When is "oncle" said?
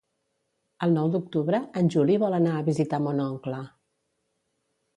3.29-3.61